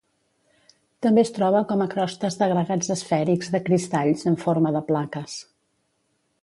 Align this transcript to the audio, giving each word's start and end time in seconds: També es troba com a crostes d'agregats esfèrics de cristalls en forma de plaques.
També 1.05 1.23
es 1.25 1.31
troba 1.35 1.59
com 1.73 1.83
a 1.85 1.87
crostes 1.91 2.39
d'agregats 2.39 2.91
esfèrics 2.97 3.53
de 3.57 3.63
cristalls 3.69 4.27
en 4.33 4.41
forma 4.47 4.75
de 4.79 4.83
plaques. 4.91 5.37